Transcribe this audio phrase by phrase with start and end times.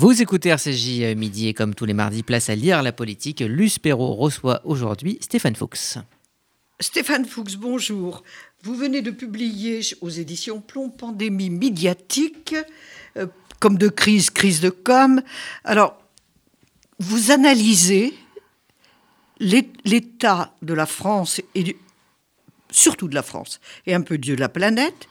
[0.00, 3.40] Vous écoutez RCJ midi et comme tous les mardis, place à lire la politique.
[3.40, 5.98] Luce Perrault reçoit aujourd'hui Stéphane Fuchs.
[6.80, 8.22] Stéphane Fuchs, bonjour.
[8.62, 12.54] Vous venez de publier aux éditions Plomb Pandémie médiatique,
[13.18, 13.26] euh,
[13.58, 15.20] comme de crise, crise de com.
[15.64, 15.98] Alors,
[16.98, 18.14] vous analysez
[19.38, 21.76] l'état de la France et
[22.70, 25.08] surtout de la France et un peu de la planète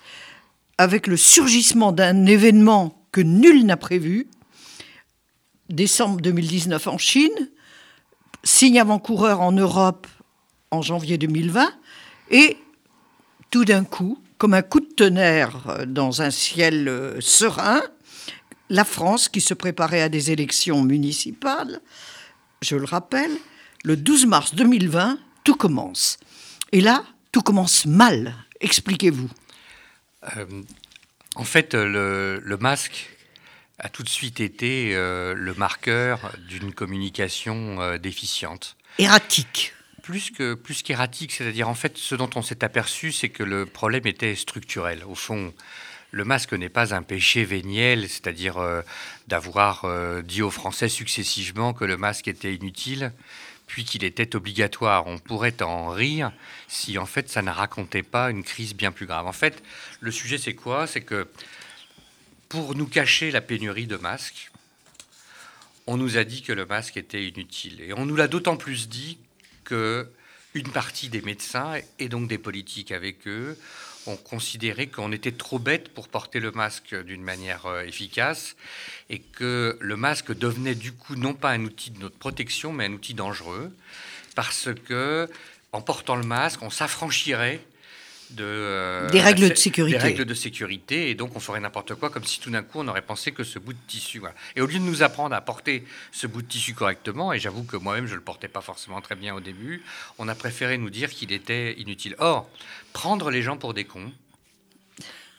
[0.79, 4.25] avec le surgissement d'un événement que nul n'a prévu,
[5.69, 7.49] décembre 2019 en Chine,
[8.43, 10.07] signe avant-coureur en Europe
[10.71, 11.71] en janvier 2020,
[12.31, 12.57] et
[13.51, 17.81] tout d'un coup, comme un coup de tonnerre dans un ciel euh, serein,
[18.69, 21.81] la France, qui se préparait à des élections municipales,
[22.61, 23.31] je le rappelle,
[23.83, 26.17] le 12 mars 2020, tout commence.
[26.71, 28.35] Et là, tout commence mal.
[28.59, 29.29] Expliquez-vous.
[30.37, 30.45] Euh,
[31.35, 33.09] en fait, le, masque
[33.79, 38.75] a tout de suite été euh, le marqueur d'une communication euh, déficiente.
[38.97, 39.73] Erratique.
[40.03, 43.65] Plus que plus qu'erratique, c'est-à-dire en fait, ce dont on s'est aperçu, c'est que le
[43.65, 45.03] problème était structurel.
[45.05, 45.53] Au fond,
[46.11, 48.57] le masque n'est pas un péché véniel, c'est-à-dire
[49.27, 49.85] d'avoir
[50.23, 53.11] dit aux Français successivement que le masque était inutile
[53.69, 55.05] puis qu'il était obligatoire.
[55.05, 56.31] On pourrait en rire
[56.67, 59.27] si en fait ça ne racontait pas une crise bien plus grave.
[59.27, 59.63] En fait,
[60.01, 60.87] le sujet c'est quoi?
[60.87, 61.27] C'est que
[62.49, 64.51] pour nous cacher la pénurie de masques,
[65.85, 67.81] on nous a dit que le masque était inutile.
[67.81, 69.17] Et on nous l'a d'autant plus dit
[69.63, 70.07] que
[70.55, 73.57] une partie des médecins et donc des politiques avec eux
[74.07, 78.55] ont considéré qu'on était trop bête pour porter le masque d'une manière euh, efficace
[79.09, 82.85] et que le masque devenait du coup non pas un outil de notre protection, mais
[82.85, 83.71] un outil dangereux,
[84.35, 85.29] parce que
[85.71, 87.61] en portant le masque, on s'affranchirait
[88.31, 89.97] de, euh, des règles de sécurité.
[89.97, 92.79] Des règles de sécurité, et donc on ferait n'importe quoi, comme si tout d'un coup
[92.79, 94.21] on aurait pensé que ce bout de tissu.
[94.55, 97.63] Et au lieu de nous apprendre à porter ce bout de tissu correctement, et j'avoue
[97.63, 99.83] que moi-même je ne le portais pas forcément très bien au début,
[100.17, 102.15] on a préféré nous dire qu'il était inutile.
[102.19, 102.49] Or,
[102.93, 104.11] prendre les gens pour des cons,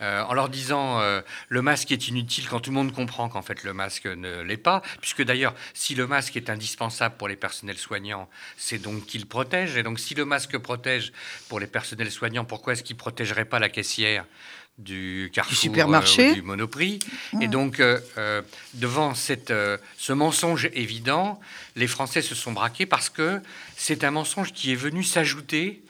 [0.02, 3.42] euh, en leur disant euh, le masque est inutile quand tout le monde comprend qu'en
[3.42, 7.36] fait le masque ne l'est pas, puisque d'ailleurs si le masque est indispensable pour les
[7.36, 9.76] personnels soignants, c'est donc qu'il protège.
[9.76, 11.12] Et donc si le masque protège
[11.48, 14.24] pour les personnels soignants, pourquoi est-ce qu'il protégerait pas la caissière
[14.78, 17.00] du Carrefour du supermarché, euh, du Monoprix?
[17.42, 17.82] Et donc,
[18.74, 19.52] devant cette,
[19.98, 21.38] ce mensonge évident,
[21.76, 23.40] les Français se sont braqués parce que
[23.76, 25.82] c'est un mensonge qui est venu s'ajouter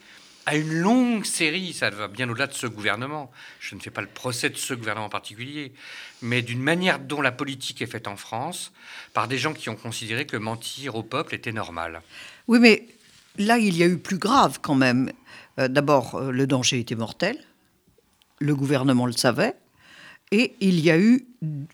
[0.45, 3.31] à une longue série, ça va bien au-delà de ce gouvernement.
[3.59, 5.73] Je ne fais pas le procès de ce gouvernement en particulier,
[6.21, 8.71] mais d'une manière dont la politique est faite en France,
[9.13, 12.01] par des gens qui ont considéré que mentir au peuple était normal.
[12.47, 12.87] Oui, mais
[13.37, 15.11] là, il y a eu plus grave quand même.
[15.59, 17.37] Euh, d'abord, euh, le danger était mortel.
[18.39, 19.55] Le gouvernement le savait.
[20.31, 21.27] Et il y a eu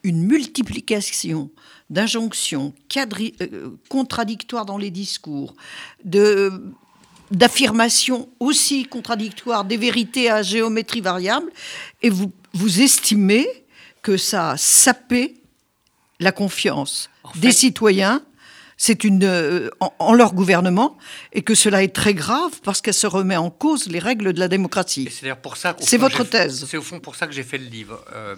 [0.03, 1.51] une multiplication
[1.89, 5.53] d'injonctions euh, contradictoires dans les discours,
[6.03, 6.73] de
[7.31, 11.51] d'affirmations aussi contradictoires, des vérités à géométrie variable,
[12.01, 13.47] et vous, vous estimez
[14.01, 15.35] que ça a sapé
[16.19, 18.21] la confiance des citoyens
[18.77, 20.97] c'est une euh, en, leur gouvernement
[21.33, 24.39] et que cela est très grave parce qu'elle se remet en cause les règles de
[24.39, 25.09] la démocratie.
[25.79, 26.65] C'est votre thèse.
[26.69, 28.05] C'est au fond pour ça que j'ai fait le livre.
[28.13, 28.35] Euh,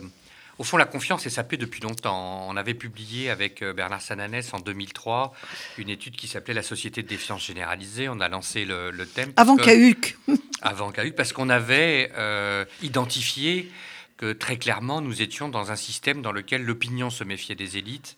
[0.60, 2.46] au fond, la confiance est sapée depuis longtemps.
[2.48, 5.34] On avait publié avec euh, Bernard Sananès en 2003
[5.78, 8.10] une étude qui s'appelait La société de défiance généralisée.
[8.10, 9.32] On a lancé le, thème.
[9.38, 10.18] Avant Cahuc.
[10.62, 13.72] avant Cahuc, parce qu'on avait euh, identifié
[14.18, 18.18] que très clairement, nous étions dans un système dans lequel l'opinion se méfiait des élites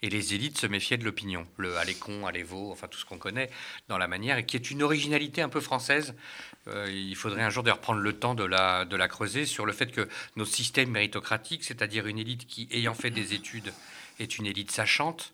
[0.00, 1.46] et les élites se méfiaient de l'opinion.
[1.58, 3.50] Le allez con, allez vaux, enfin tout ce qu'on connaît
[3.88, 6.14] dans la manière, et qui est une originalité un peu française.
[6.68, 9.66] Euh, il faudrait un jour d'ailleurs prendre le temps de la, de la creuser sur
[9.66, 13.72] le fait que notre système méritocratique, c'est-à-dire une élite qui, ayant fait des études,
[14.20, 15.32] est une élite sachante,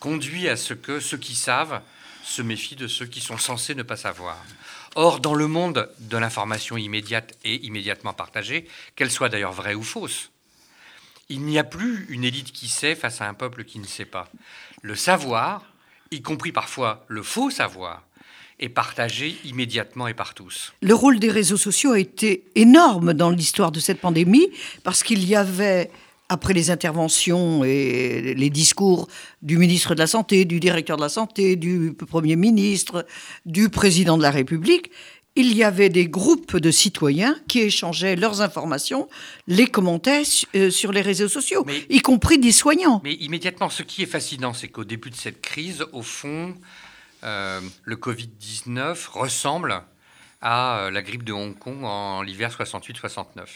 [0.00, 1.82] conduit à ce que ceux qui savent
[2.24, 4.38] se méfient de ceux qui sont censés ne pas savoir.
[4.94, 9.82] Or, dans le monde de l'information immédiate et immédiatement partagée, qu'elle soit d'ailleurs vraie ou
[9.82, 10.30] fausse,
[11.28, 14.04] il n'y a plus une élite qui sait face à un peuple qui ne sait
[14.04, 14.28] pas.
[14.82, 15.64] Le savoir,
[16.10, 18.02] y compris parfois le faux savoir,
[18.62, 20.72] est partagé immédiatement et par tous.
[20.80, 24.48] Le rôle des réseaux sociaux a été énorme dans l'histoire de cette pandémie
[24.84, 25.90] parce qu'il y avait
[26.28, 29.08] après les interventions et les discours
[29.42, 33.04] du ministre de la Santé, du directeur de la Santé, du Premier ministre,
[33.44, 34.90] du président de la République,
[35.34, 39.08] il y avait des groupes de citoyens qui échangeaient leurs informations,
[39.46, 40.24] les commentaient
[40.54, 43.00] euh, sur les réseaux sociaux, y compris des soignants.
[43.02, 46.54] Mais immédiatement, ce qui est fascinant, c'est qu'au début de cette crise, au fond,
[47.22, 49.82] le Covid-19 ressemble
[50.40, 53.46] à la grippe de Hong Kong en l'hiver 68-69.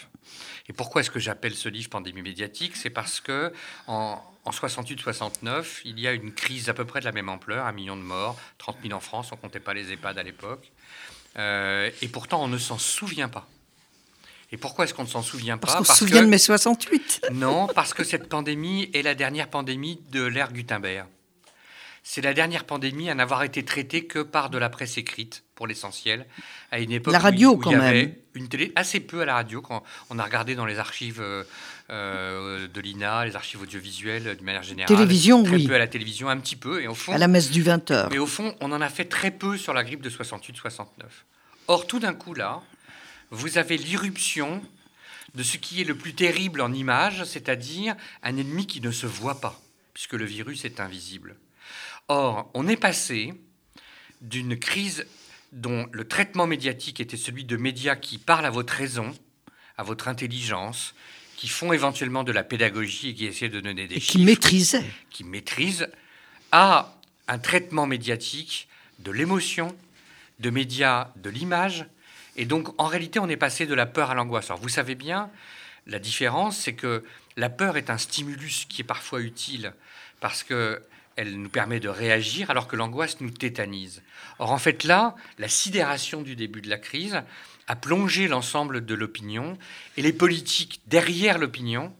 [0.69, 2.75] Et pourquoi est-ce que j'appelle ce livre Pandémie médiatique?
[2.75, 3.51] C'est parce que
[3.87, 7.73] en, 68-69, il y a une crise à peu près de la même ampleur, un
[7.73, 10.71] million de morts, 30 000 en France, on ne comptait pas les EHPAD à l'époque.
[11.37, 13.47] et pourtant, on ne s'en souvient pas.
[14.51, 15.67] Et pourquoi est-ce qu'on ne s'en souvient pas?
[15.67, 17.27] Parce qu'on se souvient de mai 68.
[17.33, 21.07] Non, parce que cette pandémie est la dernière pandémie de l'ère Gutenberg.
[22.09, 25.67] C'est la dernière pandémie à n'avoir été traitée que par de la presse écrite, pour
[25.67, 26.25] l'essentiel,
[26.71, 27.85] à une époque la radio, où, quand il y même.
[27.85, 29.61] avait une télé assez peu à la radio.
[29.61, 31.43] Quand on a regardé dans les archives euh,
[31.89, 34.87] euh, de l'INA, les archives audiovisuelles d'une manière générale.
[34.87, 35.67] Télévision, très oui.
[35.67, 36.81] peu à la télévision, un petit peu.
[36.81, 38.07] Et au fond, à la messe du 20h.
[38.09, 40.85] Mais au fond, on en a fait très peu sur la grippe de 68-69.
[41.67, 42.61] Or, tout d'un coup, là,
[43.31, 44.61] vous avez l'irruption
[45.35, 49.07] de ce qui est le plus terrible en image, c'est-à-dire un ennemi qui ne se
[49.07, 49.59] voit pas,
[49.93, 51.35] puisque le virus est invisible.
[52.07, 53.33] Or, on est passé
[54.21, 55.05] d'une crise
[55.51, 59.13] dont le traitement médiatique était celui de médias qui parlent à votre raison,
[59.77, 60.93] à votre intelligence,
[61.35, 64.25] qui font éventuellement de la pédagogie et qui essaient de donner des et chiffres, qui
[64.25, 64.85] maîtrisaient.
[65.09, 65.89] qui maîtrisent,
[66.51, 66.95] à
[67.27, 68.67] un traitement médiatique
[68.99, 69.75] de l'émotion,
[70.39, 71.85] de médias de l'image.
[72.37, 74.45] Et donc, en réalité, on est passé de la peur à l'angoisse.
[74.49, 75.29] Alors, vous savez bien,
[75.87, 77.03] la différence, c'est que
[77.35, 79.73] la peur est un stimulus qui est parfois utile
[80.19, 80.81] parce que
[81.17, 84.03] elle nous permet de réagir, alors que l'angoisse nous tétanise.
[84.39, 87.21] Or, en fait, là, la sidération du début de la crise
[87.67, 89.57] a plongé l'ensemble de l'opinion
[89.97, 91.93] et les politiques derrière l'opinion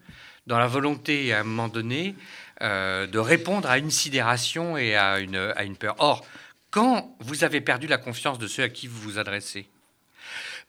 [0.46, 2.16] dans la volonté, à un moment donné,
[2.62, 5.96] euh, de répondre à une sidération et à une, à une peur.
[5.98, 6.26] Or,
[6.70, 9.68] quand vous avez perdu la confiance de ceux à qui vous vous adressez,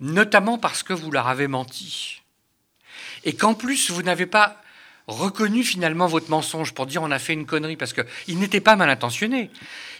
[0.01, 2.23] notamment parce que vous leur avez menti,
[3.25, 4.61] et qu'en plus vous n'avez pas
[5.09, 8.77] reconnu finalement votre mensonge pour dire on a fait une connerie, parce qu'ils n'étaient pas
[8.77, 9.51] mal intentionnés.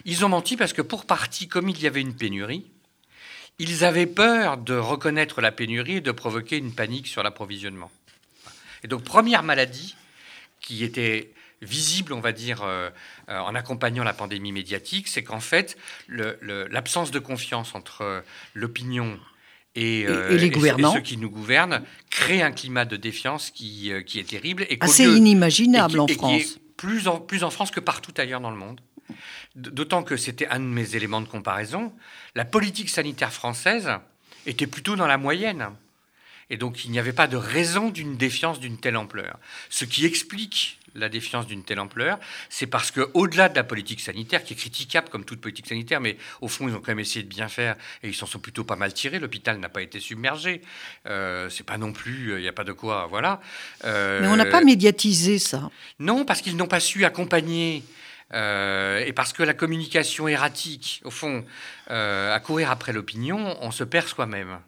[0.05, 2.65] Ils ont menti parce que pour partie, comme il y avait une pénurie,
[3.57, 7.91] ils avaient peur de reconnaître la pénurie et de provoquer une panique sur l'approvisionnement.
[8.83, 9.95] Et donc première maladie
[10.61, 12.89] qui était visible, on va dire, euh,
[13.27, 15.77] euh, en accompagnant la pandémie médiatique, c'est qu'en fait,
[16.07, 18.23] l'absence de confiance entre
[18.53, 19.19] l'opinion
[19.75, 20.91] et, et, les gouvernants.
[20.91, 24.65] et, ceux qui nous gouvernent crée un climat de défiance qui, euh, qui est terrible.
[24.69, 26.41] Et Assez lieu, inimaginable qui, en France.
[26.41, 28.81] est plus en, plus en France que partout ailleurs dans le monde.
[29.55, 31.93] D'autant que c'était un de mes éléments de comparaison.
[32.35, 33.89] La politique sanitaire française
[34.45, 35.69] était plutôt dans la moyenne.
[36.49, 39.37] Et donc il n'y avait pas de raison d'une défiance d'une telle ampleur.
[39.69, 42.19] Ce qui explique la défiance d'une telle ampleur,
[42.49, 46.01] c'est parce que au-delà de la politique sanitaire, qui est critiquable comme toute politique sanitaire,
[46.01, 48.39] mais au fond ils ont quand même essayé de bien faire et ils s'en sont
[48.39, 49.19] plutôt pas mal tirés.
[49.19, 50.61] L'hôpital n'a pas été submergé.
[51.05, 53.41] Euh, c'est pas non plus, il n'y a pas de quoi, voilà.
[53.85, 55.69] Euh, mais on n'a pas médiatisé ça.
[55.99, 57.83] Non, parce qu'ils n'ont pas su accompagner.
[58.33, 61.43] Euh, et parce que la communication erratique, au fond,
[61.89, 64.59] euh, à courir après l'opinion, on se perd soi-même.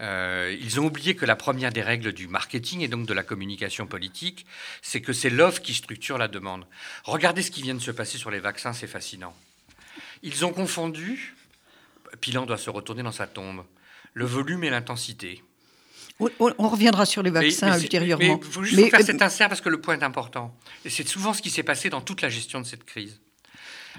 [0.00, 3.22] Euh, ils ont oublié que la première des règles du marketing et donc de la
[3.22, 4.46] communication politique,
[4.80, 6.66] c'est que c'est l'offre qui structure la demande.
[7.04, 9.34] Regardez ce qui vient de se passer sur les vaccins, c'est fascinant.
[10.22, 11.36] Ils ont confondu,
[12.20, 13.64] Pilan doit se retourner dans sa tombe,
[14.14, 15.42] le volume et l'intensité.
[16.40, 18.40] On, reviendra sur les vaccins mais, mais ultérieurement.
[18.40, 20.56] Il faut juste mais, faire cet insert parce que le point est important.
[20.84, 23.20] Et c'est souvent ce qui s'est passé dans toute la gestion de cette crise.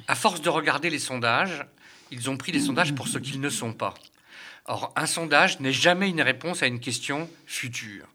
[0.07, 1.66] À force de regarder les sondages,
[2.12, 3.94] ils ont pris les sondages pour ce qu'ils ne sont pas.
[4.65, 8.07] Or, un sondage n'est jamais une réponse à une question future.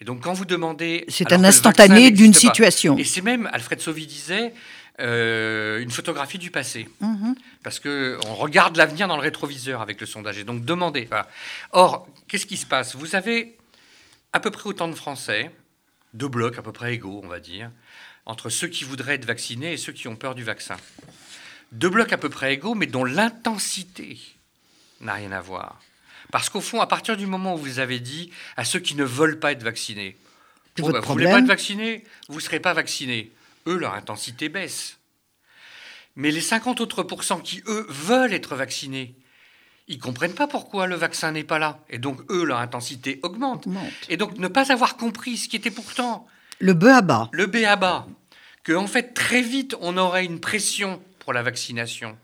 [0.00, 1.04] Et donc, quand vous demandez.
[1.08, 2.98] C'est un instantané d'une situation.
[2.98, 4.52] Et c'est même, Alfred Sauvy disait,
[5.00, 6.88] euh, une photographie du passé.
[7.00, 7.34] -hmm.
[7.62, 10.38] Parce qu'on regarde l'avenir dans le rétroviseur avec le sondage.
[10.38, 11.04] Et donc, demandez.
[11.04, 11.28] Voilà.
[11.72, 12.96] Or, qu'est-ce qui se passe?
[12.96, 13.56] Vous avez
[14.32, 15.50] à peu près autant de Français,
[16.14, 17.70] deux blocs à peu près égaux, on va dire,
[18.26, 20.76] entre ceux qui voudraient être vaccinés et ceux qui ont peur du vaccin.
[21.72, 24.18] Deux blocs à peu près égaux, mais dont l'intensité
[25.00, 25.80] n'a rien à voir.
[26.32, 29.04] Parce qu'au fond, à partir du moment où vous avez dit à ceux qui ne
[29.04, 30.16] veulent pas être vaccinés,
[30.78, 33.32] bah, vous ne voulez pas être vaccinés, vous ne serez pas vaccinés.
[33.66, 34.98] Eux, leur intensité baisse.
[36.14, 39.14] Mais les 50 autres pourcents qui, eux, veulent être vaccinés,
[39.88, 41.78] ils ne comprennent pas pourquoi le vaccin n'est pas là.
[41.90, 43.66] Et donc, eux, leur intensité augmente.
[43.66, 43.92] augmente.
[44.08, 46.26] Et donc, ne pas avoir compris ce qui était pourtant...
[46.58, 47.28] Le B à bas.
[47.32, 48.06] Le B à bas.
[48.64, 52.16] Que, en fait, très vite, on aurait une pression pour la vaccination.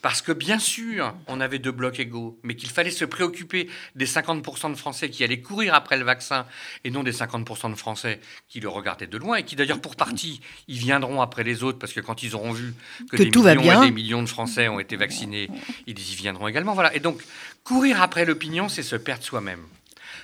[0.00, 4.06] Parce que bien sûr, on avait deux blocs égaux, mais qu'il fallait se préoccuper des
[4.06, 6.46] 50% de Français qui allaient courir après le vaccin
[6.84, 9.96] et non des 50% de Français qui le regardaient de loin et qui d'ailleurs pour
[9.96, 12.74] partie, ils viendront après les autres parce que quand ils auront vu
[13.10, 13.82] que, que des tout millions va bien.
[13.82, 15.50] et des millions de Français ont été vaccinés,
[15.86, 16.74] ils y viendront également.
[16.74, 16.94] Voilà.
[16.94, 17.24] Et donc,
[17.64, 19.66] courir après l'opinion, c'est se perdre soi-même.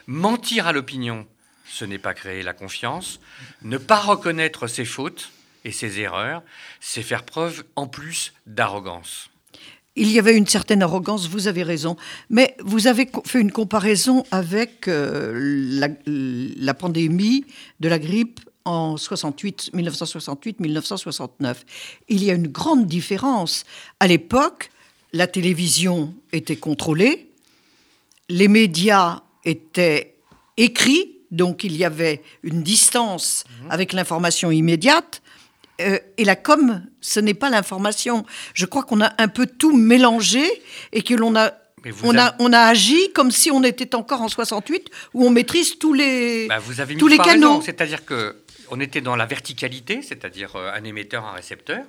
[0.06, 1.26] Mentir à l'opinion,
[1.66, 3.18] ce n'est pas créer la confiance.
[3.62, 5.30] Ne pas reconnaître ses fautes
[5.64, 6.42] et ses erreurs,
[6.80, 9.30] c'est faire preuve en plus d'arrogance.
[9.96, 11.96] Il y avait une certaine arrogance, vous avez raison.
[12.30, 17.44] Mais vous avez fait une comparaison avec la, la, pandémie
[17.80, 21.56] de la grippe en 1968-1969.
[22.08, 23.64] Il y a une grande différence.
[24.00, 24.70] À l'époque,
[25.12, 27.30] la télévision était contrôlée,
[28.28, 30.14] les médias étaient
[30.56, 33.70] écrits, donc il y avait une distance mhm.
[33.70, 35.20] avec l'information immédiate.
[35.80, 38.24] Euh, et la com, ce n'est pas l'information.
[38.54, 40.44] Je crois qu'on a un peu tout mélangé
[40.92, 41.52] et que l'on a
[42.02, 45.78] on, a, on a agi comme si on était encore en 68, où on maîtrise
[45.78, 47.60] tous les, bah, vous avez tous les canaux.
[47.62, 48.36] C'est-à-dire que
[48.70, 51.84] on était dans la verticalité, c'est-à-dire euh, un émetteur, un récepteur.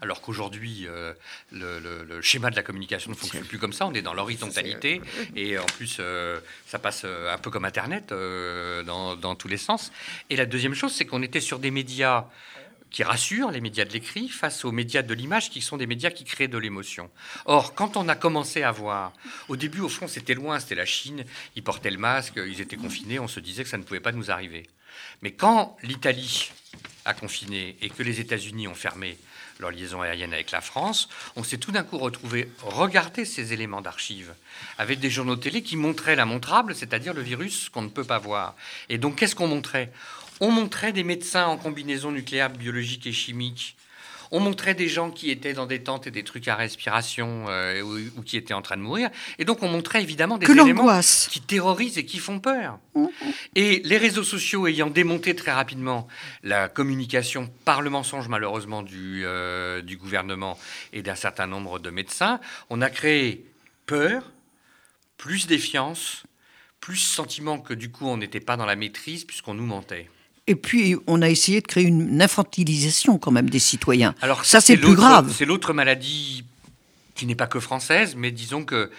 [0.00, 1.12] Alors qu'aujourd'hui, euh,
[1.50, 3.86] le, schéma de la communication ne fonctionne plus comme ça.
[3.86, 5.00] On est dans l'horizontalité
[5.34, 9.90] et en plus, euh, ça passe un peu comme Internet dans, dans, tous les sens.
[10.28, 12.26] Et la deuxième chose, c'est qu'on était sur des médias
[12.92, 16.10] qui rassurent, les médias de l'écrit, face aux médias de l'image, qui sont des médias
[16.10, 17.10] qui créent de l'émotion.
[17.46, 19.12] Or, quand on a commencé à voir,
[19.48, 21.24] au début, au fond, c'était loin, c'était la Chine,
[21.56, 24.12] ils portaient le masque, ils étaient confinés, on se disait que ça ne pouvait pas
[24.12, 24.68] nous arriver.
[25.22, 26.52] Mais quand l'Italie
[27.04, 29.16] a confiné et que les États-Unis ont fermé
[29.58, 33.80] leur liaison aérienne avec la France, on s'est tout d'un coup retrouvé regarder ces éléments
[33.80, 34.34] d'archives
[34.78, 38.18] avec des journaux télé qui montraient la montrable, c'est-à-dire le virus qu'on ne peut pas
[38.18, 38.54] voir.
[38.88, 39.92] Et donc, qu'est-ce qu'on montrait?
[40.42, 43.76] On montrait des médecins en combinaison nucléaire, biologique et chimique
[44.32, 47.82] on montrait des gens qui étaient dans des tentes et des trucs à respiration euh,
[47.82, 49.10] ou, qui étaient en train de mourir.
[49.38, 52.78] Et donc on montrait évidemment des éléments qui terrorisent et qui font peur.
[52.94, 53.06] Mmh.
[53.56, 56.08] Et les réseaux sociaux ayant démonté très rapidement
[56.42, 60.58] la communication par le mensonge malheureusement du, euh, du gouvernement
[60.94, 63.44] et d'un certain nombre de médecins, on a créé
[63.84, 64.32] peur,
[65.18, 66.22] plus défiance,
[66.80, 70.08] plus sentiment que du coup on n'était pas dans la maîtrise puisqu'on nous mentait.
[70.46, 74.14] Et puis, on a essayé de créer une infantilisation quand même des citoyens.
[74.20, 75.32] Alors ça, c'est plus grave.
[75.36, 76.44] C'est l'autre maladie
[77.14, 78.90] qui n'est pas que française, mais disons que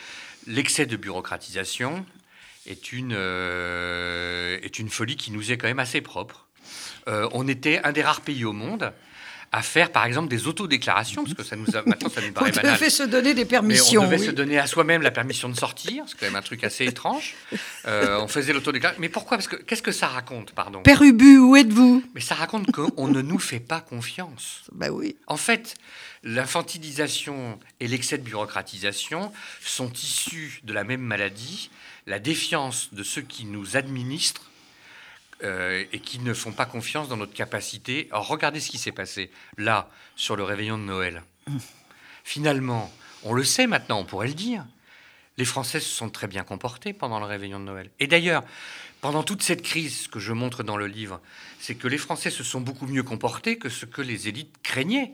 [0.48, 2.06] l'excès de bureaucratisation
[2.66, 6.48] est une, euh, est une folie qui nous est quand même assez propre.
[7.10, 8.94] Euh, on était un des rares pays au monde
[9.54, 12.52] à faire, par exemple, des autodéclarations, parce que ça nous a, maintenant ça nous paraît
[12.58, 14.02] on devait se donner des permissions.
[14.02, 16.42] Mais on devait se donner à soi-même la permission de sortir, c'est quand même un
[16.42, 17.36] truc assez étrange.
[17.86, 19.02] Euh, on faisait l'autodéclaration.
[19.02, 19.38] Mais pourquoi?
[19.38, 20.82] Parce que qu'est-ce que ça raconte, pardon?
[20.84, 22.02] Père Ubu, où êtes-vous?
[22.16, 24.64] Mais ça raconte qu'on ne nous fait pas confiance.
[24.72, 25.18] Bah oui.
[25.28, 25.76] En fait,
[26.24, 29.32] l'infantilisation et l'excès de bureaucratisation
[29.62, 31.70] sont issus de la même maladie,
[32.08, 34.50] la défiance de ceux qui nous administrent
[35.44, 38.08] euh, et qui ne font pas confiance dans notre capacité.
[38.12, 41.24] Alors regardez ce qui s'est passé là, sur le réveillon de Noël.
[42.24, 42.92] Finalement,
[43.24, 44.66] on le sait maintenant, on pourrait le dire,
[45.38, 47.90] les Français se sont très bien comportés pendant le réveillon de Noël.
[48.00, 48.44] Et d'ailleurs,
[49.02, 51.20] pendant toute cette crise que je montre dans le livre,
[51.60, 55.12] c'est que les Français se sont beaucoup mieux comportés que ce que les élites craignaient.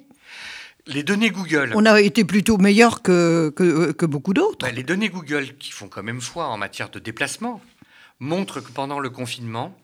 [0.86, 1.74] Les données Google.
[1.76, 4.68] On a été plutôt meilleur que, que, beaucoup d'autres.
[4.68, 7.62] Ben, les données Google, qui font quand même foi en matière de déplacement,
[8.20, 9.76] montrent que pendant le confinement,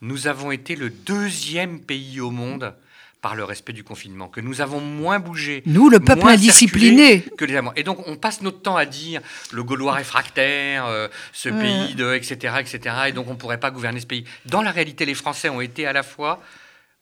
[0.00, 2.74] nous avons été le deuxième pays au monde
[3.22, 5.62] par le respect du confinement, que nous avons moins bougé.
[5.64, 7.20] Nous, le peuple indiscipliné.
[7.38, 7.72] Que les Allemands.
[7.76, 9.20] Et donc, on passe notre temps à dire
[9.52, 12.96] le Gaulois réfractaire, euh, ce pays de, etc., etc.
[13.06, 14.24] Et donc, on ne pourrait pas gouverner ce pays.
[14.46, 16.42] Dans la réalité, les Français ont été à la fois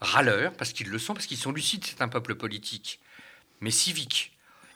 [0.02, 3.00] râleurs, parce qu'ils le sont, parce qu'ils sont lucides, c'est un peuple politique,
[3.62, 4.32] mais civique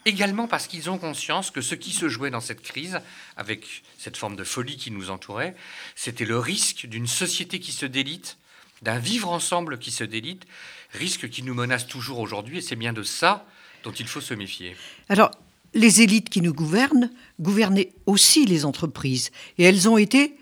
[0.07, 3.01] également parce qu'ils ont conscience que ce qui se jouait dans cette crise,
[3.37, 5.55] avec cette forme de folie qui nous entourait,
[5.97, 8.37] c'était le risque d'une société qui se délite,
[8.83, 10.45] d'un vivre ensemble qui se délite,
[10.93, 13.47] risque qui nous menace toujours aujourd'hui, et c'est bien de ça
[13.83, 14.77] dont il faut se méfier.
[15.09, 15.31] Alors,
[15.75, 20.37] les élites qui nous gouvernent gouvernaient aussi les entreprises, et elles ont été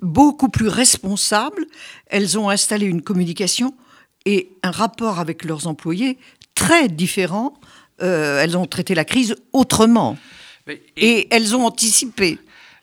[0.00, 1.66] beaucoup plus responsables,
[2.06, 3.74] elles ont installé une communication
[4.24, 6.18] et un rapport avec leurs employés
[6.54, 7.54] très différent
[8.02, 10.16] euh, elles ont traité la crise autrement.
[10.96, 12.38] et, elles ont anticipé.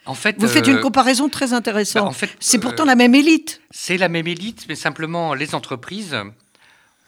[0.06, 2.04] En fait, Vous faites une euh, comparaison très intéressante.
[2.04, 3.62] Bah, en fait, c'est pourtant la même élite.
[3.70, 6.16] C'est la même élite, mais simplement les entreprises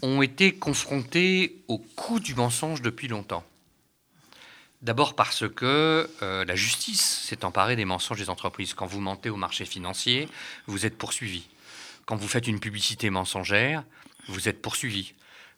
[0.01, 3.43] ont été confrontées au coût du mensonge depuis longtemps.
[4.81, 8.73] D'abord parce que euh, la justice s'est emparée des mensonges des entreprises.
[8.73, 10.27] Quand vous mentez au marché financier,
[10.65, 11.43] vous êtes poursuivi.
[12.05, 13.83] Quand vous faites une publicité mensongère,
[14.27, 15.13] vous êtes poursuivi.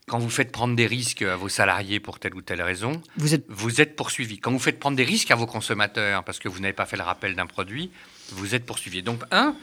[0.07, 3.33] Quand vous faites prendre des risques à vos salariés pour telle ou telle raison, vous
[3.33, 4.37] êtes, vous êtes poursuivi.
[4.39, 6.97] Quand vous faites prendre des risques à vos consommateurs parce que vous n'avez pas fait
[6.97, 7.89] le rappel d'un produit,
[8.31, 9.01] vous êtes poursuivi.
[9.01, 9.55] Donc, un,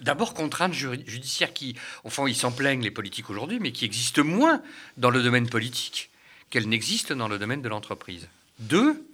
[0.00, 1.74] d'abord contrainte judiciaire qui,
[2.04, 4.62] au fond, ils s'en plaignent les politiques aujourd'hui, mais qui existe moins
[4.96, 6.10] dans le domaine politique
[6.50, 8.28] qu'elle n'existe dans le domaine de l'entreprise.
[8.60, 9.04] Deux,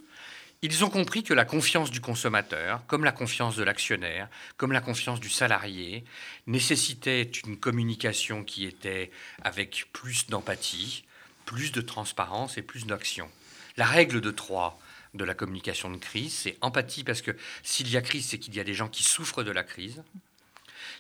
[0.64, 4.80] ils ont compris que la confiance du consommateur, comme la confiance de l'actionnaire, comme la
[4.80, 6.04] confiance du salarié,
[6.47, 9.11] nécessitait une communication qui était
[9.42, 11.04] avec plus d'empathie,
[11.44, 13.30] plus de transparence et plus d'action.
[13.76, 14.80] La règle de trois
[15.12, 16.33] de la communication de crise.
[16.33, 19.02] C'est empathie parce que s'il y a crise, c'est qu'il y a des gens qui
[19.02, 20.02] souffrent de la crise.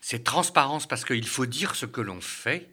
[0.02, 2.68] C'est transparence parce qu'il faut dire ce que l'on fait.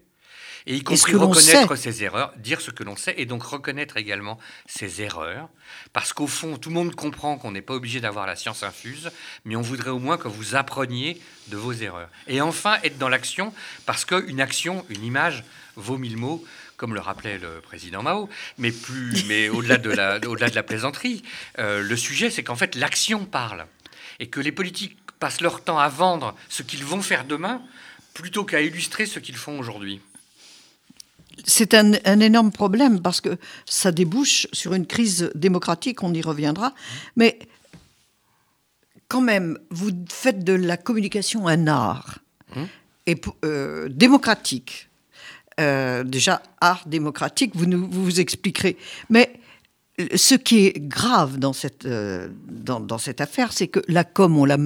[0.67, 4.37] Et y compris reconnaître ses erreurs, dire ce que l'on sait, et donc reconnaître également
[4.65, 5.49] ses erreurs.
[5.93, 9.09] Parce qu'au fond, tout le monde comprend qu'on n'est pas obligé d'avoir la science infuse,
[9.45, 12.09] mais on voudrait au moins que vous appreniez de vos erreurs.
[12.27, 13.53] Et enfin, être dans l'action,
[13.85, 15.43] parce qu'une action, une image,
[15.75, 16.43] vaut mille mots
[16.81, 18.27] comme le rappelait le président Mao,
[18.57, 21.21] mais, plus, mais au-delà de, la, au-delà de la plaisanterie,
[21.59, 23.67] euh, le sujet, c'est qu'en fait, l'action parle.
[24.19, 27.61] Et que les politiques passent leur temps à vendre ce qu'ils vont faire demain
[28.15, 30.01] plutôt qu'à illustrer ce qu'ils font aujourd'hui.
[31.45, 36.73] C'est un, énorme problème parce que ça débouche sur une crise démocratique, on y reviendra.
[37.15, 37.39] Mais
[39.07, 42.19] quand même, vous faites de la communication un art
[43.07, 44.89] et, euh, démocratique.
[45.59, 48.77] Euh, déjà art démocratique, vous, nous, vous, expliquerez.
[49.09, 49.39] Mais
[50.15, 54.45] ce qui est grave dans cette, euh, dans, cette affaire, c'est que la com, on
[54.45, 54.57] l'a.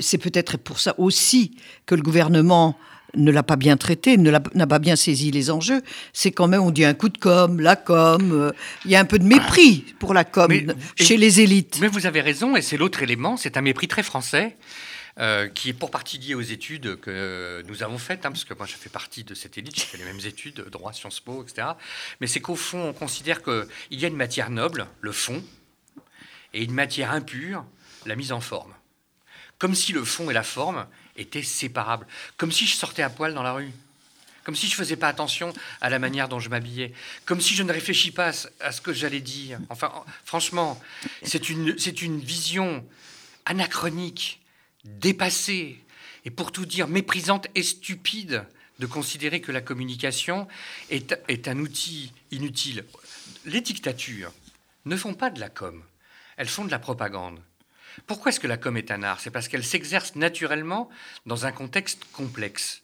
[0.00, 2.78] C'est peut-être pour ça aussi que le gouvernement
[3.14, 5.82] ne l'a pas bien traité, n'a pas bien saisi les enjeux.
[6.12, 8.32] C'est quand même, on dit un coup de com, la com.
[8.32, 8.52] Euh,
[8.84, 10.52] il y a un peu de mépris pour la com
[10.96, 11.78] chez les élites.
[11.80, 14.56] Mais vous avez raison, et c'est l'autre élément, c'est un mépris très français.
[15.18, 18.52] Euh, qui est pour partie lié aux études que nous avons faites, hein, parce que
[18.52, 21.42] moi je fais partie de cette élite, j'ai fait les mêmes études, droit, Sciences Po,
[21.42, 21.68] etc.
[22.20, 25.42] Mais c'est qu'au fond, on considère qu'il y a une matière noble, le fond,
[26.52, 27.64] et une matière impure,
[28.04, 28.74] la mise en forme.
[29.56, 32.06] Comme si le fond et la forme étaient séparables.
[32.36, 33.72] Comme si je sortais à poil dans la rue.
[34.44, 36.92] Comme si je ne faisais pas attention à la manière dont je m'habillais.
[37.24, 38.30] Comme si je ne réfléchis pas
[38.60, 39.58] à ce que j'allais dire.
[39.70, 39.92] Enfin,
[40.24, 40.80] franchement,
[41.22, 42.86] c'est une, une vision
[43.44, 44.40] anachronique
[44.84, 45.80] dépassée
[46.24, 48.44] et pour tout dire méprisante et stupide
[48.78, 50.46] de considérer que la communication
[50.90, 52.84] est, est un outil inutile.
[53.46, 54.32] Les dictatures
[54.84, 55.82] ne font pas de la com,
[56.36, 57.40] elles font de la propagande.
[58.06, 59.20] Pourquoi est-ce que la com est un art?
[59.20, 60.88] C'est parce qu'elle s'exerce naturellement
[61.24, 62.82] dans un contexte complexe.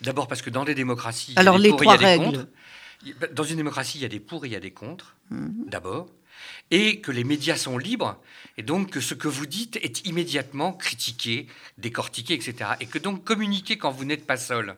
[0.00, 2.16] D'abord parce que dans des démocraties, Alors, il y a des pour, il y a
[2.16, 2.46] des contre.
[3.32, 5.64] Dans une démocratie, il y a des pour et il y a des contre, mhm.
[5.66, 6.08] d'abord
[6.70, 8.20] et que les médias sont libres,
[8.56, 11.46] et donc que ce que vous dites est immédiatement critiqué,
[11.78, 12.70] décortiqué, etc.
[12.80, 14.76] Et que donc communiquer quand vous n'êtes pas seul,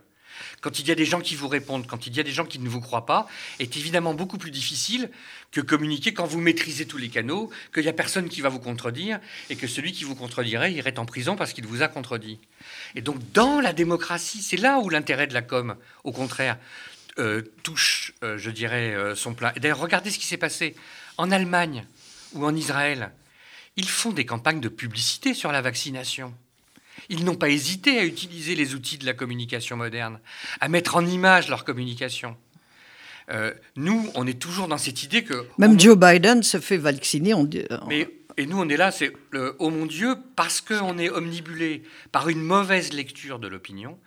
[0.61, 2.45] quand il y a des gens qui vous répondent, quand il y a des gens
[2.45, 3.27] qui ne vous croient pas,
[3.59, 5.11] est évidemment beaucoup plus difficile
[5.51, 8.59] que communiquer quand vous maîtrisez tous les canaux, qu'il n'y a personne qui va vous
[8.59, 9.21] contredire,
[9.51, 12.39] et que celui qui vous contredirait irait en prison parce qu'il vous a contredit.
[12.95, 16.59] Et donc dans la démocratie, c'est là où l'intérêt de la com, au contraire,
[17.19, 19.53] euh, touche, euh, je dirais, euh, son plein.
[19.57, 20.77] Et d'ailleurs, regardez ce qui s'est passé
[21.17, 21.85] en Allemagne
[22.33, 23.11] ou en Israël,
[23.77, 26.33] ils font des campagnes de publicité sur la vaccination.
[27.09, 30.21] Ils n'ont pas hésité à utiliser les outils de la communication moderne,
[30.61, 32.37] à mettre en image leur communication.
[33.31, 35.47] Euh, nous, on est toujours dans cette idée que...
[35.59, 37.35] Même Joe Biden se fait vacciner.
[37.35, 37.49] On
[37.89, 39.13] Mais, et nous, on est là, c'est
[39.59, 41.83] oh mon Dieu, parce qu'on est omnibulé
[42.13, 43.99] par une mauvaise lecture de l'opinion,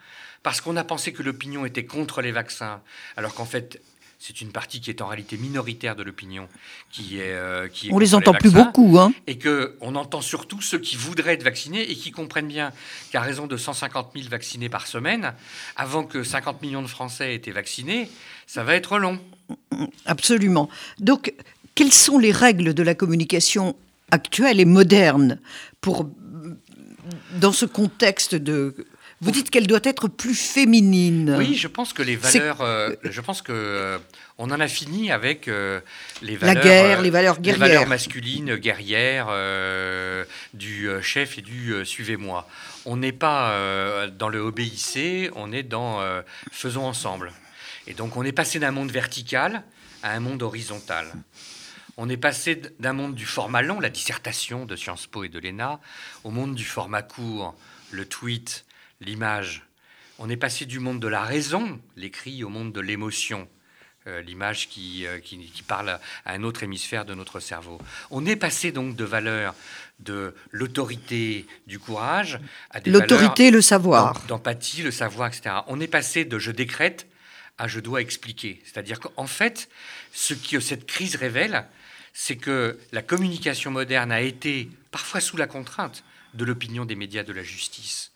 [0.41, 2.81] parce qu'on a pensé que l'opinion était contre les vaccins,
[3.15, 3.81] alors qu'en fait,
[4.21, 6.47] c'est une partie qui est en réalité minoritaire de l'opinion,
[6.91, 9.11] qui est, euh, qui on les entend plus beaucoup, hein.
[9.25, 12.71] et que on entend surtout ceux qui voudraient être vaccinés et qui comprennent bien
[13.11, 15.33] qu'à raison de 150 000 vaccinés par semaine,
[15.75, 18.11] avant que 50 millions de Français aient été vaccinés,
[18.45, 19.19] ça va être long.
[20.05, 20.69] Absolument.
[20.99, 21.33] Donc,
[21.73, 23.75] quelles sont les règles de la communication
[24.11, 25.39] actuelle et moderne
[25.81, 26.07] pour
[27.39, 28.75] dans ce contexte de
[29.21, 31.35] vous dites qu'elle doit être plus féminine.
[31.37, 33.99] Oui, je pense que les valeurs, euh, je pense que euh,
[34.39, 35.79] on en a fini avec euh,
[36.23, 39.27] les valeurs, la guerre, les valeurs guerrières, les valeurs masculines, guerrières,
[40.55, 42.47] du chef et du suivez-moi.
[42.85, 45.99] On n'est pas dans le obéissez, on est dans
[46.51, 47.31] faisons ensemble.
[47.85, 49.63] Et donc on est passé d'un monde vertical
[50.01, 51.13] à un monde horizontal.
[51.97, 55.37] On est passé d'un monde du format long, la dissertation de Sciences Po et de
[55.37, 55.79] l'ENA,
[56.23, 57.53] au monde du format court,
[57.91, 58.65] le tweet,
[59.01, 59.63] l'image.
[60.19, 63.49] On est passé du monde de la raison, l'écrit, au monde de l'émotion,
[64.07, 67.79] euh, l'image euh, qui, qui, parle à un autre hémisphère de notre cerveau.
[68.11, 69.55] On est passé donc de valeurs
[69.99, 74.21] de l'autorité, du courage, à des L'autorité, le savoir.
[74.27, 75.55] D'empathie, le savoir, etc.
[75.67, 77.07] On est passé de je décrète
[77.57, 78.61] à je dois expliquer.
[78.63, 79.69] C'est-à-dire qu'en fait,
[80.13, 81.65] ce que cette crise révèle,
[82.13, 87.23] c'est que la communication moderne a été, parfois sous la contrainte, de l'opinion des médias
[87.23, 88.11] de la justice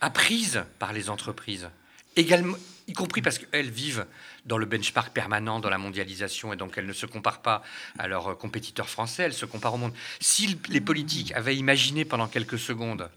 [0.00, 1.68] apprises par les entreprises,
[2.16, 2.56] également,
[2.88, 4.06] y compris parce qu'elles vivent
[4.44, 7.62] dans le benchmark permanent, dans la mondialisation, et donc elles ne se comparent pas
[7.98, 9.94] à leurs compétiteurs français, elles se comparent au monde.
[10.20, 13.10] Si les politiques avaient imaginé pendant quelques secondes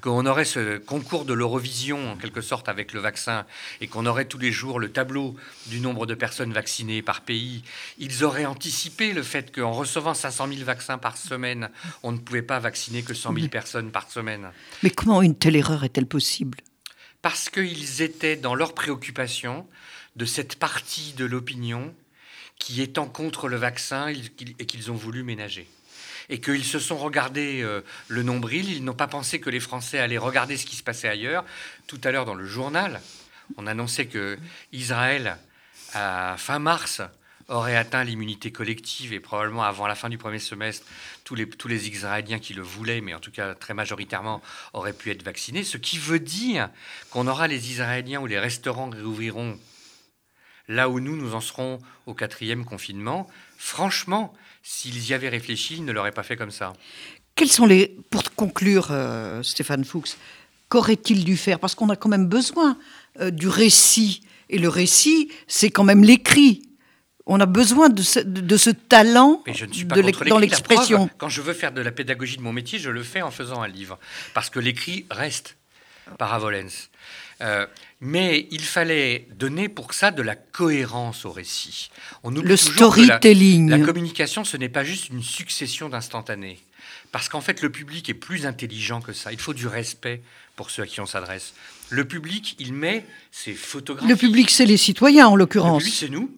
[0.00, 3.44] qu'on aurait ce concours de l'Eurovision en quelque sorte avec le vaccin
[3.80, 7.62] et qu'on aurait tous les jours le tableau du nombre de personnes vaccinées par pays,
[7.98, 11.70] ils auraient anticipé le fait qu'en recevant 500 000 vaccins par semaine,
[12.02, 14.50] on ne pouvait pas vacciner que 100 000 personnes par semaine.
[14.82, 16.58] Mais comment une telle erreur est-elle possible?
[17.20, 19.66] Parce qu'ils étaient dans leur préoccupation
[20.16, 21.94] de cette partie de l'opinion
[22.62, 25.68] qui étant contre le vaccin et qu'ils ont voulu ménager
[26.28, 28.70] et qu'ils se sont regardés euh, le nombril.
[28.70, 31.44] Ils n'ont pas pensé que les Français allaient regarder ce qui se passait ailleurs.
[31.88, 33.00] Tout à l'heure, dans le journal,
[33.56, 34.38] on annonçait que
[34.72, 35.38] Israël,
[35.92, 37.02] à fin mars,
[37.48, 40.86] aurait atteint l'immunité collective et probablement avant la fin du premier semestre,
[41.24, 44.40] tous les, tous les Israéliens qui le voulaient, mais en tout cas très majoritairement,
[44.72, 45.64] auraient pu être vaccinés.
[45.64, 46.70] Ce qui veut dire
[47.10, 49.58] qu'on aura les Israéliens où les restaurants réouvriront
[50.72, 53.28] là où nous, nous en serons au quatrième confinement.
[53.58, 54.32] Franchement,
[54.62, 56.72] s'ils y avaient réfléchi, ils ne l'auraient pas fait comme ça.
[57.34, 57.96] Quels sont les.
[58.10, 60.16] Pour conclure, euh, Stéphane Fuchs,
[60.68, 61.58] qu'aurait-il dû faire?
[61.58, 62.76] Parce qu'on a quand même besoin
[63.20, 64.22] euh, du récit.
[64.50, 66.62] Et le récit, c'est quand même l'écrit.
[67.24, 70.38] On a besoin de ce, de, ce talent Mais je ne suis pas de dans
[70.38, 71.08] l'expression.
[71.18, 73.62] Quand je veux faire de la pédagogie de mon métier, je le fais en faisant
[73.62, 73.98] un livre.
[74.34, 75.56] Parce que l'écrit reste
[76.18, 76.90] paravolens.
[77.40, 77.66] Euh,
[78.04, 81.88] mais il fallait donner pour ça de la cohérence au récit.
[82.24, 83.70] On le storytelling.
[83.70, 86.58] La, la, communication, ce n'est pas juste une succession d'instantanés.
[87.12, 89.32] Parce qu'en fait, le public est plus intelligent que ça.
[89.32, 90.20] Il faut du respect
[90.56, 91.54] pour ceux à qui on s'adresse.
[91.90, 94.08] Le public, il met ses photographies.
[94.08, 95.84] Le public, c'est les citoyens, en l'occurrence.
[95.84, 96.30] Le public, c'est nous.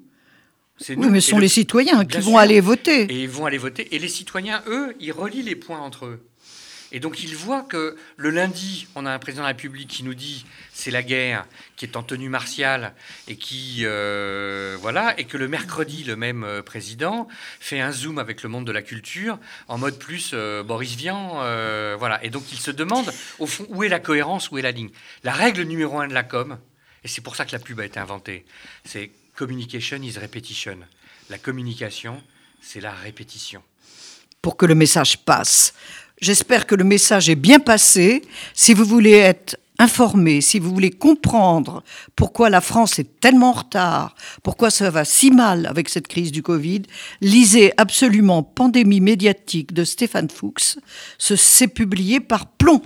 [0.90, 1.10] Oui, nous.
[1.10, 3.02] mais ce sont les citoyens qui vont aller voter.
[3.04, 3.94] Et ils vont aller voter.
[3.94, 6.26] Et les citoyens, eux, ils relient les points entre eux.
[6.94, 10.04] Et donc il voit que le lundi, on a un président de la République qui
[10.04, 12.94] nous dit c'est la guerre, qui est en tenue martiale
[13.26, 17.26] et qui euh, voilà, et que le mercredi le même euh, président
[17.58, 21.40] fait un zoom avec le monde de la culture en mode plus euh, Boris Vian,
[21.98, 22.24] voilà.
[22.24, 24.90] Et donc il se demande au fond où est la cohérence, où est la ligne?
[25.24, 26.60] La règle numéro un de la com,
[27.02, 28.44] et c'est pour ça que la pub a été inventée,
[28.84, 30.78] c'est communication is repetition.
[31.28, 32.22] La communication,
[32.62, 33.64] c'est la répétition.
[34.40, 35.74] Pour que le message passe.
[36.20, 38.22] J'espère que le message est bien passé.
[38.54, 41.82] Si vous voulez être informé, si vous voulez comprendre
[42.14, 46.30] pourquoi la France est tellement en retard, pourquoi ça va si mal avec cette crise
[46.30, 46.82] du Covid,
[47.20, 50.78] lisez absolument Pandémie médiatique de Stéphane Fuchs.
[51.18, 52.82] C'est publié par Plomb.